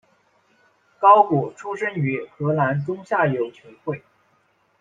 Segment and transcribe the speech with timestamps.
[0.97, 4.01] 高古出身于荷兰中下游球会。